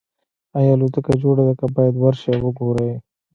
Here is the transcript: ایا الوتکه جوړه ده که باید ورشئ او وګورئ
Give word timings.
ایا 0.57 0.71
الوتکه 0.75 1.13
جوړه 1.21 1.43
ده 1.47 1.53
که 1.59 1.65
باید 1.75 1.95
ورشئ 1.97 2.29
او 2.35 2.39
وګورئ 2.45 2.91